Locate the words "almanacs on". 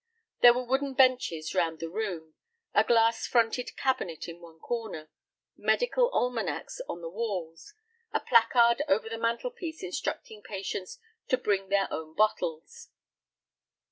6.11-7.01